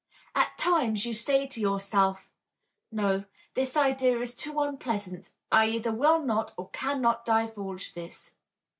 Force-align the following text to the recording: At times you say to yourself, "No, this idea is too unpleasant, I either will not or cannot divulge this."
At 0.33 0.57
times 0.57 1.05
you 1.05 1.13
say 1.13 1.45
to 1.45 1.61
yourself, 1.61 2.27
"No, 2.91 3.25
this 3.53 3.77
idea 3.77 4.19
is 4.19 4.33
too 4.35 4.59
unpleasant, 4.59 5.31
I 5.51 5.67
either 5.67 5.91
will 5.91 6.23
not 6.25 6.55
or 6.57 6.71
cannot 6.71 7.23
divulge 7.23 7.93
this." 7.93 8.33